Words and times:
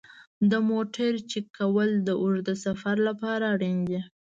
د 0.51 0.53
موټر 0.69 1.13
چک 1.31 1.45
کول 1.57 1.89
د 2.07 2.09
اوږده 2.21 2.55
سفر 2.65 2.95
لپاره 3.07 3.43
اړین 3.53 3.77
دي. 3.87 3.99